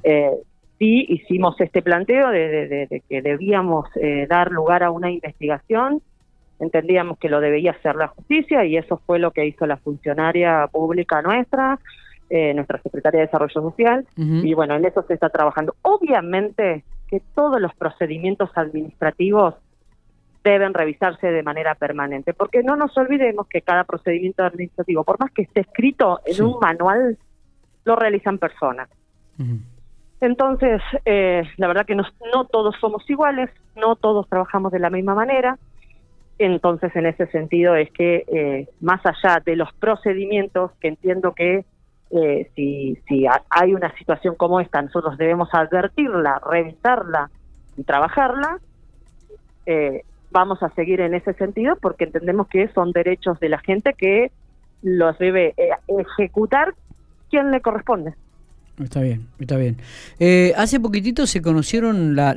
sí 0.78 1.06
hicimos 1.10 1.60
este 1.60 1.82
planteo 1.82 2.30
de, 2.30 3.02
que 3.10 3.22
debíamos 3.22 3.90
eh, 3.96 4.28
dar 4.30 4.52
lugar 4.52 4.84
a 4.84 4.92
una 4.92 5.10
investigación, 5.12 6.02
entendíamos 6.60 7.18
que 7.20 7.30
lo 7.30 7.40
debía 7.40 7.72
hacer 7.72 7.96
la 7.96 8.08
justicia 8.08 8.66
y 8.66 8.78
eso 8.78 9.02
fue 9.06 9.20
lo 9.20 9.32
que 9.32 9.46
hizo 9.46 9.66
la 9.66 9.78
funcionaria 9.78 10.68
pública 10.72 11.22
nuestra, 11.22 11.80
eh, 12.30 12.54
nuestra 12.54 12.82
secretaria 12.82 13.22
de 13.22 13.26
Desarrollo 13.28 13.62
Social, 13.62 14.06
y 14.16 14.54
bueno, 14.54 14.76
en 14.76 14.86
eso 14.86 15.04
se 15.04 15.14
está 15.14 15.30
trabajando. 15.30 15.76
Obviamente 15.82 16.84
que 17.08 17.22
todos 17.34 17.62
los 17.62 17.74
procedimientos 17.76 18.50
administrativos 18.56 19.56
deben 20.44 20.74
revisarse 20.74 21.28
de 21.28 21.44
manera 21.44 21.76
permanente, 21.76 22.34
porque 22.34 22.64
no 22.64 22.76
nos 22.76 22.98
olvidemos 22.98 23.48
que 23.48 23.62
cada 23.62 23.84
procedimiento 23.84 24.44
administrativo, 24.44 25.04
por 25.04 25.20
más 25.20 25.32
que 25.32 25.44
esté 25.44 25.62
escrito 25.62 26.20
en 26.26 26.44
un 26.44 26.60
manual, 26.60 27.18
lo 27.86 27.96
realizan 27.96 28.38
personas. 28.38 28.90
Entonces, 30.20 30.82
eh, 31.06 31.44
la 31.58 31.68
verdad 31.68 31.86
que 31.86 31.96
no, 31.96 32.04
no 32.34 32.46
todos 32.46 32.76
somos 32.80 33.08
iguales, 33.10 33.50
no 33.76 33.96
todos 33.96 34.28
trabajamos 34.28 34.72
de 34.72 34.80
la 34.80 34.90
misma 34.90 35.16
manera, 35.16 35.58
entonces 36.40 36.96
en 36.96 37.08
ese 37.08 37.28
sentido 37.28 37.76
es 37.76 37.92
que 37.92 38.24
eh, 38.28 38.68
más 38.80 39.02
allá 39.06 39.42
de 39.44 39.56
los 39.56 39.72
procedimientos, 39.74 40.72
que 40.80 40.90
entiendo 40.90 41.34
que 41.34 41.66
eh, 42.12 42.50
si, 42.56 42.98
si 43.08 43.26
hay 43.50 43.74
una 43.74 43.96
situación 43.98 44.36
como 44.36 44.60
esta, 44.60 44.82
nosotros 44.82 45.18
debemos 45.18 45.50
advertirla, 45.54 46.40
revisarla 46.40 47.30
y 47.76 47.84
trabajarla, 47.84 48.60
eh, 49.66 50.04
vamos 50.32 50.62
a 50.64 50.70
seguir 50.70 51.02
en 51.02 51.14
ese 51.14 51.34
sentido 51.34 51.76
porque 51.76 52.06
entendemos 52.06 52.48
que 52.48 52.68
son 52.70 52.92
derechos 52.92 53.40
de 53.40 53.50
la 53.50 53.60
gente 53.60 53.94
que 53.94 54.32
los 54.82 55.18
debe 55.18 55.54
eh, 55.58 55.70
ejecutar 55.88 56.74
quien 57.30 57.52
le 57.52 57.62
corresponde. 57.62 58.14
Está 58.84 59.02
bien, 59.02 59.28
está 59.40 59.58
bien. 59.58 59.78
Eh, 60.20 60.54
hace 60.56 60.80
poquitito 60.80 61.26
se 61.26 61.42
conocieron, 61.42 62.16
la, 62.16 62.36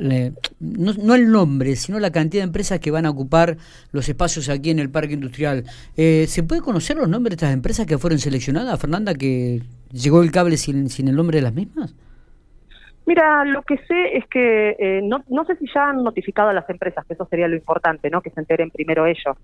no, 0.59 1.15
el 1.15 1.31
nombre, 1.31 1.75
sino 1.75 1.99
la 1.99 2.11
cantidad 2.11 2.41
de 2.41 2.47
empresas 2.47 2.79
que 2.79 2.89
van 2.89 3.05
a 3.05 3.11
ocupar 3.11 3.57
los 3.91 4.09
espacios 4.09 4.49
aquí 4.49 4.71
en 4.71 4.79
el 4.79 4.89
parque 4.89 5.13
industrial. 5.13 5.65
Eh, 5.97 6.25
¿Se 6.27 6.41
puede 6.41 6.61
conocer 6.61 6.97
los 6.97 7.07
nombres 7.07 7.31
de 7.31 7.35
estas 7.35 7.53
empresas 7.53 7.85
que 7.85 7.99
fueron 7.99 8.17
seleccionadas, 8.17 8.79
Fernanda, 8.79 9.13
que 9.13 9.61
llegó 9.91 10.23
el 10.23 10.31
cable 10.31 10.57
sin, 10.57 10.89
sin 10.89 11.07
el 11.07 11.15
nombre 11.15 11.37
de 11.37 11.43
las 11.43 11.53
mismas? 11.53 11.93
Mira, 13.05 13.43
lo 13.45 13.63
que 13.63 13.77
sé 13.77 14.17
es 14.17 14.25
que 14.27 14.75
eh, 14.77 15.01
no, 15.03 15.23
no 15.27 15.43
sé 15.45 15.55
si 15.55 15.65
ya 15.73 15.89
han 15.89 16.03
notificado 16.03 16.49
a 16.49 16.53
las 16.53 16.69
empresas, 16.69 17.03
que 17.05 17.15
eso 17.15 17.25
sería 17.25 17.47
lo 17.47 17.55
importante, 17.55 18.09
¿no? 18.09 18.21
Que 18.21 18.29
se 18.29 18.39
enteren 18.39 18.69
primero 18.69 19.07
ellos. 19.07 19.37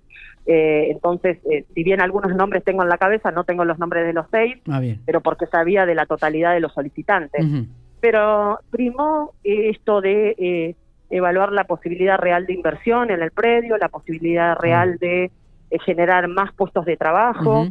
Eh, 0.46 0.90
entonces, 0.92 1.40
eh, 1.52 1.66
si 1.74 1.84
bien 1.84 2.00
algunos 2.00 2.36
nombres 2.36 2.64
tengo 2.64 2.84
en 2.84 2.90
la 2.90 3.00
cabeza, 3.00 3.32
no 3.32 3.46
tengo 3.46 3.66
los 3.66 3.80
nombres 3.80 4.06
de 4.06 4.14
los 4.14 4.28
seis, 4.32 4.58
ah, 4.70 4.82
pero 5.06 5.22
porque 5.22 5.48
sabía 5.48 5.86
de 5.86 5.96
la 5.96 6.06
totalidad 6.06 6.54
de 6.54 6.60
los 6.60 6.74
solicitantes. 6.74 7.44
Pero 8.00 8.60
primó 8.70 9.34
esto 9.44 10.02
de 10.02 10.76
evaluar 11.10 11.52
la 11.52 11.64
posibilidad 11.64 12.18
real 12.20 12.46
de 12.46 12.54
inversión 12.54 13.10
en 13.10 13.24
el 13.24 13.32
predio, 13.32 13.78
la 13.78 13.90
posibilidad 13.90 14.56
real 14.56 14.98
de 15.00 15.32
generar 15.84 16.28
más 16.28 16.54
puestos 16.54 16.86
de 16.86 16.96
trabajo, 16.96 17.68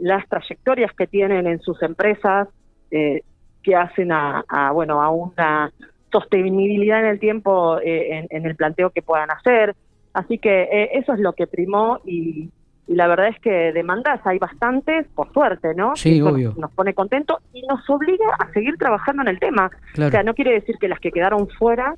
las 0.00 0.28
trayectorias 0.28 0.92
que 0.92 1.06
tienen 1.06 1.46
en 1.46 1.60
sus 1.60 1.80
empresas. 1.82 2.48
Eh, 2.90 3.22
que 3.64 3.74
hacen 3.74 4.12
a, 4.12 4.44
bueno 4.72 5.02
a 5.02 5.10
una 5.10 5.72
sostenibilidad 6.12 7.00
en 7.00 7.06
el 7.06 7.18
tiempo 7.18 7.78
eh, 7.80 8.26
en, 8.30 8.46
el 8.46 8.54
planteo 8.54 8.90
que 8.90 9.02
puedan 9.02 9.30
hacer. 9.30 9.74
Así 10.12 10.38
que 10.38 10.62
eh, 10.62 10.90
eso 10.92 11.12
es 11.12 11.18
lo 11.18 11.32
que 11.32 11.48
primó 11.48 12.00
y, 12.04 12.50
la 12.86 13.06
verdad 13.06 13.28
es 13.28 13.40
que 13.40 13.72
demandas 13.72 14.20
hay 14.24 14.38
bastantes, 14.38 15.06
por 15.14 15.32
suerte, 15.32 15.74
¿no? 15.74 15.96
Sí, 15.96 16.20
obvio. 16.20 16.54
Nos 16.58 16.70
pone 16.72 16.92
contento 16.92 17.38
y 17.54 17.62
nos 17.62 17.88
obliga 17.88 18.26
a 18.38 18.52
seguir 18.52 18.76
trabajando 18.76 19.22
en 19.22 19.28
el 19.28 19.40
tema. 19.40 19.70
O 19.98 20.10
sea, 20.10 20.22
no 20.22 20.34
quiere 20.34 20.52
decir 20.52 20.76
que 20.78 20.88
las 20.88 21.00
que 21.00 21.10
quedaron 21.10 21.48
fuera 21.48 21.96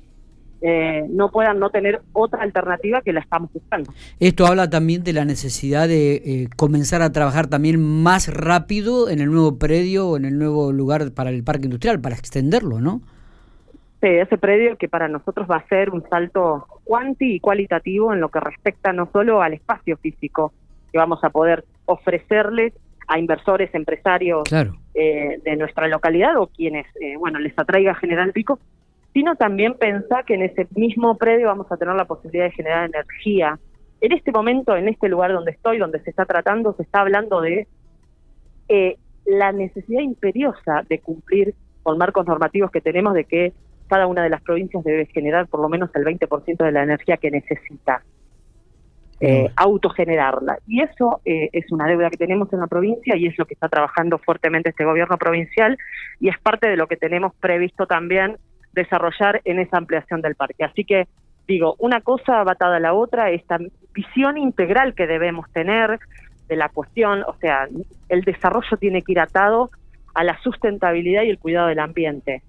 eh, 0.61 1.05
no 1.09 1.29
puedan 1.29 1.59
no 1.59 1.69
tener 1.69 2.01
otra 2.13 2.41
alternativa 2.41 3.01
que 3.01 3.13
la 3.13 3.19
estamos 3.19 3.51
buscando. 3.53 3.91
Esto 4.19 4.47
habla 4.47 4.69
también 4.69 5.03
de 5.03 5.13
la 5.13 5.23
necesidad 5.23 5.87
de 5.87 6.15
eh, 6.15 6.49
comenzar 6.55 7.03
a 7.03 7.11
trabajar 7.11 7.47
también 7.47 7.79
más 7.79 8.33
rápido 8.33 9.09
en 9.09 9.19
el 9.19 9.31
nuevo 9.31 9.59
predio 9.59 10.09
o 10.09 10.17
en 10.17 10.25
el 10.25 10.39
nuevo 10.39 10.71
lugar 10.71 11.11
para 11.11 11.29
el 11.29 11.43
parque 11.43 11.65
industrial, 11.65 12.01
para 12.01 12.15
extenderlo, 12.15 12.81
¿no? 12.81 13.01
Sí, 14.01 14.07
ese 14.07 14.37
predio 14.37 14.77
que 14.77 14.89
para 14.89 15.07
nosotros 15.07 15.47
va 15.49 15.57
a 15.57 15.67
ser 15.67 15.91
un 15.91 16.07
salto 16.09 16.67
cuanti 16.83 17.35
y 17.35 17.39
cualitativo 17.39 18.13
en 18.13 18.19
lo 18.19 18.29
que 18.29 18.39
respecta 18.39 18.93
no 18.93 19.09
solo 19.11 19.41
al 19.41 19.53
espacio 19.53 19.97
físico 19.97 20.53
que 20.91 20.97
vamos 20.97 21.23
a 21.23 21.29
poder 21.29 21.65
ofrecerles 21.85 22.73
a 23.07 23.19
inversores, 23.19 23.73
empresarios 23.73 24.43
eh, 24.93 25.39
de 25.43 25.55
nuestra 25.55 25.87
localidad 25.87 26.37
o 26.37 26.47
quienes, 26.47 26.85
bueno, 27.19 27.39
les 27.39 27.57
atraiga 27.57 27.95
General 27.95 28.31
Pico, 28.33 28.59
sino 29.17 29.35
también 29.35 29.73
pensar 29.73 30.25
que 30.25 30.35
en 30.35 30.43
ese 30.43 30.67
mismo 30.75 31.17
predio 31.17 31.47
vamos 31.47 31.65
a 31.71 31.77
tener 31.77 31.95
la 31.95 32.05
posibilidad 32.05 32.45
de 32.45 32.51
generar 32.51 32.87
energía. 32.87 33.57
En 33.99 34.11
este 34.11 34.31
momento, 34.31 34.77
en 34.77 34.87
este 34.89 35.09
lugar 35.09 35.33
donde 35.33 35.49
estoy, 35.53 35.79
donde 35.79 35.99
se 36.01 36.11
está 36.11 36.25
tratando, 36.25 36.73
se 36.73 36.83
está 36.83 37.01
hablando 37.01 37.41
de 37.41 37.65
eh, 38.69 38.97
la 39.25 39.51
necesidad 39.51 40.01
imperiosa 40.01 40.85
de 40.87 40.99
cumplir 40.99 41.55
con 41.81 41.97
marcos 41.97 42.27
normativos 42.27 42.69
que 42.69 42.79
tenemos 42.79 43.15
de 43.15 43.23
que 43.23 43.53
cada 43.87 44.05
una 44.05 44.21
de 44.21 44.29
las 44.29 44.43
provincias 44.43 44.83
debe 44.83 45.07
generar 45.07 45.47
por 45.47 45.61
lo 45.61 45.69
menos 45.69 45.89
el 45.95 46.05
20% 46.05 46.63
de 46.63 46.71
la 46.71 46.83
energía 46.83 47.17
que 47.17 47.31
necesita. 47.31 48.03
Eh, 49.19 49.49
autogenerarla. 49.55 50.59
Y 50.67 50.83
eso 50.83 51.21
eh, 51.25 51.49
es 51.53 51.71
una 51.71 51.87
deuda 51.87 52.11
que 52.11 52.17
tenemos 52.17 52.53
en 52.53 52.59
la 52.59 52.67
provincia 52.67 53.15
y 53.15 53.25
es 53.25 53.35
lo 53.39 53.47
que 53.47 53.55
está 53.55 53.67
trabajando 53.67 54.19
fuertemente 54.19 54.69
este 54.69 54.85
gobierno 54.85 55.17
provincial 55.17 55.75
y 56.19 56.29
es 56.29 56.37
parte 56.37 56.69
de 56.69 56.77
lo 56.77 56.85
que 56.85 56.97
tenemos 56.97 57.33
previsto 57.41 57.87
también 57.87 58.37
desarrollar 58.77 59.41
en 59.43 59.59
esa 59.59 59.77
ampliación 59.77 60.21
del 60.21 60.35
parque. 60.35 60.63
Así 60.63 60.85
que 60.85 61.07
digo, 61.47 61.75
una 61.79 62.01
cosa 62.01 62.43
batada 62.43 62.77
a 62.77 62.79
la 62.79 62.93
otra, 62.93 63.31
esta 63.31 63.57
visión 63.93 64.37
integral 64.37 64.93
que 64.93 65.07
debemos 65.07 65.51
tener 65.51 65.99
de 66.47 66.55
la 66.55 66.69
cuestión, 66.69 67.23
o 67.23 67.35
sea, 67.39 67.67
el 68.09 68.21
desarrollo 68.21 68.77
tiene 68.77 69.01
que 69.01 69.13
ir 69.13 69.19
atado 69.19 69.71
a 70.13 70.23
la 70.23 70.39
sustentabilidad 70.41 71.23
y 71.23 71.29
el 71.29 71.39
cuidado 71.39 71.67
del 71.67 71.79
ambiente. 71.79 72.41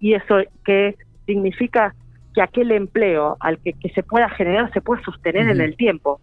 Y 0.00 0.14
eso 0.14 0.36
que 0.64 0.96
significa 1.26 1.94
que 2.34 2.42
aquel 2.42 2.70
empleo 2.72 3.36
al 3.40 3.58
que, 3.58 3.74
se 3.94 4.02
pueda 4.02 4.28
generar 4.28 4.72
se 4.72 4.80
puede 4.80 5.02
sostener 5.02 5.48
en 5.48 5.60
el 5.60 5.76
tiempo. 5.76 6.20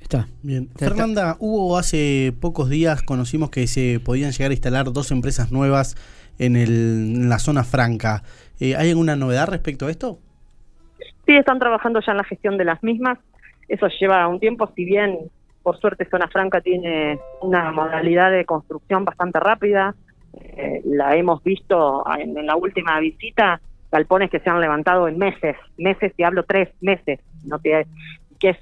Está. 0.00 0.26
Bien. 0.42 0.68
Fernanda, 0.76 1.36
hubo 1.38 1.76
hace 1.76 2.32
pocos 2.40 2.70
días, 2.70 3.02
conocimos 3.02 3.50
que 3.50 3.66
se 3.66 4.00
podían 4.00 4.32
llegar 4.32 4.50
a 4.50 4.54
instalar 4.54 4.92
dos 4.92 5.10
empresas 5.10 5.52
nuevas 5.52 5.96
en, 6.38 6.56
el, 6.56 7.28
la 7.28 7.38
zona 7.38 7.64
franca. 7.64 8.22
Eh, 8.60 8.76
¿Hay 8.76 8.90
alguna 8.90 9.16
novedad 9.16 9.48
respecto 9.48 9.86
a 9.86 9.90
esto? 9.90 10.18
Sí, 11.26 11.36
están 11.36 11.58
trabajando 11.58 12.00
ya 12.00 12.12
en 12.12 12.18
la 12.18 12.24
gestión 12.24 12.56
de 12.56 12.64
las 12.64 12.82
mismas. 12.82 13.18
Eso 13.68 13.86
lleva 14.00 14.26
un 14.28 14.40
tiempo, 14.40 14.70
si 14.74 14.84
bien 14.84 15.18
por 15.62 15.78
suerte 15.78 16.08
Zona 16.10 16.28
Franca 16.28 16.62
tiene 16.62 17.18
una 17.42 17.70
modalidad 17.72 18.30
de 18.30 18.46
construcción 18.46 19.04
bastante 19.04 19.38
rápida. 19.38 19.94
Eh, 20.32 20.80
la 20.84 21.14
hemos 21.16 21.42
visto 21.42 22.04
en, 22.18 22.46
la 22.46 22.56
última 22.56 22.98
visita, 23.00 23.60
galpones 23.92 24.30
que 24.30 24.40
se 24.40 24.48
han 24.48 24.60
levantado 24.60 25.08
en 25.08 25.18
meses, 25.18 25.56
meses, 25.76 26.12
y 26.16 26.22
hablo 26.22 26.44
tres 26.44 26.70
meses, 26.80 27.20
¿no? 27.44 27.58
que, 27.58 27.86
que 28.40 28.50
es 28.50 28.58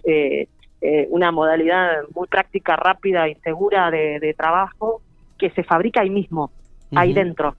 eh, 0.81 1.07
una 1.11 1.31
modalidad 1.31 2.03
muy 2.15 2.27
práctica, 2.27 2.77
rápida 2.77 3.29
y 3.29 3.35
segura 3.37 3.91
de, 3.91 4.35
trabajo 4.37 5.01
que 5.39 5.51
se 5.51 5.63
fabrica 5.63 6.01
ahí 6.01 6.11
mismo, 6.11 6.51
ahí 6.95 7.13
dentro. 7.13 7.55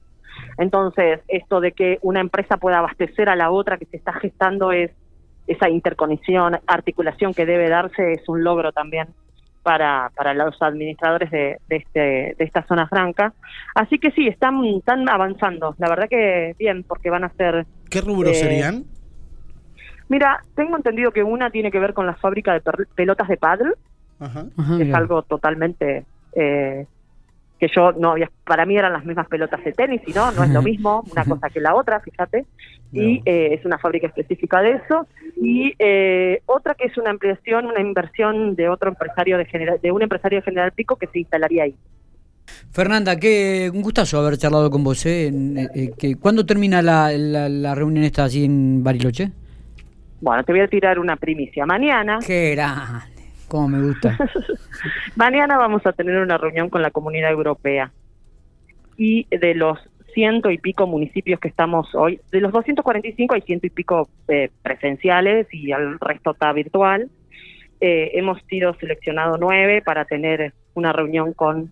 Entonces, 0.58 1.22
esto 1.28 1.60
de 1.62 1.72
que 1.72 2.00
una 2.02 2.20
empresa 2.20 2.58
pueda 2.58 2.80
abastecer 2.80 3.30
a 3.30 3.36
la 3.36 3.52
otra 3.52 3.78
que 3.78 3.86
se 3.86 3.98
está 3.98 4.14
gestando 4.14 4.72
es 4.72 4.92
esa 5.48 5.70
interconexión, 5.70 6.60
articulación 6.68 7.34
que 7.34 7.46
debe 7.46 7.70
darse 7.70 8.14
es 8.14 8.28
un 8.28 8.44
logro 8.44 8.72
también 8.74 9.08
para, 9.64 10.12
para 10.16 10.34
los 10.34 10.62
administradores 10.62 11.30
de, 11.32 11.58
de, 11.68 11.76
este, 11.76 12.36
de 12.38 12.46
esta 12.46 12.64
zona 12.64 12.88
franca. 12.88 13.34
Así 13.76 14.00
que 14.00 14.12
sí, 14.12 14.28
están, 14.28 14.64
están 14.64 15.10
avanzando. 15.10 15.76
La 15.78 15.90
verdad 15.90 16.08
que 16.10 16.56
bien, 16.58 16.84
porque 16.84 17.10
van 17.10 17.24
a 17.24 17.30
ser... 17.30 17.66
¿Qué 17.90 18.02
rubros 18.02 18.32
eh, 18.32 18.36
serían? 18.36 18.86
Mira, 20.10 20.42
tengo 20.56 20.78
entendido 20.78 21.12
que 21.12 21.24
una 21.24 21.50
tiene 21.50 21.70
que 21.72 21.80
ver 21.80 21.94
con 21.94 22.06
la 22.06 22.16
fábrica 22.16 22.54
de 22.54 22.62
pelotas 22.96 23.28
de 23.28 23.38
paddle, 23.38 23.74
es 24.80 24.94
algo 24.94 25.22
totalmente 25.24 26.06
eh, 26.34 26.88
que 27.60 27.68
yo 27.74 27.92
no 27.94 28.12
había, 28.12 28.30
para 28.46 28.66
mí 28.66 28.78
eran 28.78 28.94
las 28.94 29.06
mismas 29.06 29.28
pelotas 29.28 29.64
de 29.64 29.74
tenis, 29.74 30.02
y 30.06 30.14
no, 30.14 30.32
no 30.32 30.44
es 30.44 30.50
lo 30.52 30.62
mismo 30.62 31.04
una 31.12 31.26
cosa 31.26 31.50
que 31.50 31.60
la 31.60 31.76
otra, 31.76 32.00
fíjate, 32.00 32.46
y 32.94 33.22
eh, 33.26 33.54
es 33.54 33.66
una 33.66 33.78
fábrica 33.78 34.08
específica 34.08 34.62
de 34.62 34.72
eso, 34.74 35.08
y 35.42 35.74
eh, 35.80 36.42
otra 36.46 36.76
que 36.76 36.86
es 36.86 36.98
una 36.98 37.10
ampliación, 37.10 37.66
una 37.66 37.82
inversión 37.82 38.56
de 38.56 38.70
otro 38.70 38.90
empresario 38.90 39.38
de 39.38 39.46
general, 39.46 39.80
de 39.82 39.92
un 39.92 40.02
empresario 40.02 40.40
de 40.40 40.44
General 40.44 40.72
Pico 40.72 40.96
que 40.96 41.08
se 41.08 41.20
instalaría 41.20 41.64
ahí. 41.64 41.76
Fernanda, 42.72 43.20
qué 43.20 43.70
un 43.74 43.82
gustazo 43.82 44.20
haber 44.20 44.38
charlado 44.38 44.70
con 44.70 44.84
vos. 44.84 45.06
¿eh? 45.06 45.32
eh 45.74 46.16
¿Cuándo 46.20 46.46
termina 46.46 46.82
la, 46.82 47.12
la, 47.12 47.76
reunión 47.76 48.04
esta 48.06 48.26
así 48.26 48.46
en 48.46 48.84
Bariloche? 48.84 49.32
Bueno, 50.22 50.44
te 50.44 50.52
voy 50.54 50.62
a 50.62 50.68
tirar 50.68 51.00
una 51.00 51.16
primicia. 51.16 51.66
Mañana. 51.66 52.20
Qué 52.26 52.52
grande. 52.52 53.17
Como 53.48 53.70
me 53.70 53.82
gusta. 53.82 54.18
Mañana 55.16 55.58
vamos 55.58 55.86
a 55.86 55.94
tener 55.94 56.18
una 56.20 56.38
reunión 56.38 56.70
con 56.70 56.82
la 56.82 56.92
comunidad 56.92 57.32
europea. 57.32 57.92
Y 58.98 59.26
de 59.36 59.54
los 59.56 59.80
ciento 60.14 60.50
y 60.50 60.58
pico 60.58 60.88
municipios 60.88 61.40
que 61.40 61.48
estamos 61.48 61.94
hoy, 61.94 62.20
de 62.32 62.42
los 62.42 62.52
245 62.52 63.36
hay 63.36 63.42
ciento 63.42 63.68
y 63.68 63.70
pico 63.70 64.10
eh, 64.28 64.50
presenciales 64.64 65.48
y 65.52 65.72
el 65.72 66.00
resto 66.00 66.32
está 66.32 66.52
virtual. 66.54 67.10
Eh, 67.80 68.12
hemos 68.16 68.42
sido 68.50 68.74
seleccionados 68.80 69.38
nueve 69.40 69.84
para 69.84 70.06
tener 70.06 70.54
una 70.74 70.92
reunión 70.92 71.34
con 71.34 71.72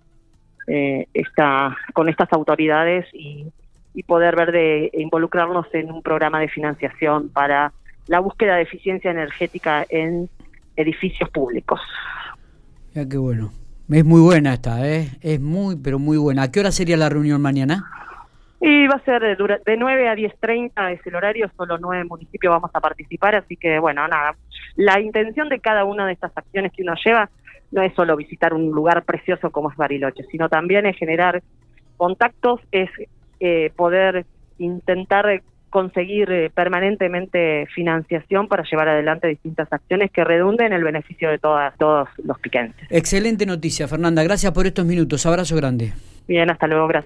eh, 0.68 1.08
esta 1.16 1.76
con 1.94 2.08
estas 2.08 2.32
autoridades 2.34 3.08
y, 3.14 3.48
y 3.96 4.04
poder 4.04 4.36
ver 4.36 4.52
de 4.52 4.92
involucrarnos 4.94 5.66
en 5.74 5.92
un 5.92 6.04
programa 6.04 6.40
de 6.40 6.48
financiación 6.48 7.30
para 7.30 7.74
la 8.08 8.20
búsqueda 8.20 8.58
de 8.58 8.62
eficiencia 8.62 9.10
energética 9.10 9.86
en 9.90 10.30
edificios 10.76 11.30
públicos. 11.30 11.80
Ya 12.94 13.08
qué 13.08 13.18
bueno. 13.18 13.52
Es 13.90 14.04
muy 14.04 14.22
buena 14.22 14.54
esta, 14.54 14.88
¿eh? 14.88 15.10
Es 15.22 15.40
muy, 15.40 15.76
pero 15.76 16.00
muy 16.00 16.18
buena. 16.18 16.44
¿A 16.44 16.52
qué 16.52 16.60
hora 16.60 16.72
sería 16.72 16.98
la 16.98 17.10
reunión 17.10 17.42
mañana? 17.42 17.84
Y 18.60 18.88
va 18.88 18.96
a 18.96 19.04
ser 19.04 19.22
de, 19.22 19.60
de 19.64 19.78
9 19.78 20.10
a 20.10 20.16
10.30 20.16 20.94
es 20.94 21.06
el 21.06 21.16
horario, 21.16 21.52
solo 21.56 21.78
nueve 21.78 22.04
municipios 22.06 22.52
vamos 22.52 22.72
a 22.74 22.80
participar, 22.80 23.36
así 23.36 23.58
que 23.58 23.78
bueno, 23.78 24.08
nada. 24.08 24.36
La 24.76 25.00
intención 25.00 25.50
de 25.50 25.60
cada 25.60 25.84
una 25.86 26.08
de 26.08 26.14
estas 26.14 26.32
acciones 26.36 26.72
que 26.72 26.82
uno 26.82 26.96
lleva 27.04 27.30
no 27.72 27.82
es 27.84 27.94
solo 27.94 28.16
visitar 28.16 28.54
un 28.54 28.72
lugar 28.72 29.04
precioso 29.04 29.52
como 29.52 29.70
es 29.70 29.78
Bariloche, 29.78 30.24
sino 30.32 30.50
también 30.50 30.86
es 30.86 30.98
generar 30.98 31.44
contactos, 31.98 32.62
es 32.72 32.90
eh, 33.40 33.72
poder 33.76 34.26
intentar 34.58 35.44
conseguir 35.76 36.32
eh, 36.32 36.50
permanentemente 36.56 37.68
financiación 37.76 38.48
para 38.48 38.64
llevar 38.64 38.88
adelante 38.88 39.28
distintas 39.28 39.68
acciones 39.74 40.10
que 40.10 40.24
redunden 40.24 40.68
en 40.68 40.72
el 40.72 40.86
beneficio 40.86 41.30
de 41.30 41.38
todas, 41.38 41.78
todos 41.78 42.08
los 42.24 42.40
piquenses. 42.40 42.88
Excelente 42.90 43.46
noticia, 43.46 43.86
Fernanda. 43.86 44.24
Gracias 44.24 44.54
por 44.54 44.66
estos 44.68 44.86
minutos. 44.86 45.26
Abrazo 45.26 45.54
grande. 45.58 45.92
Bien, 46.30 46.50
hasta 46.50 46.66
luego. 46.68 46.88
Gracias. 46.88 47.04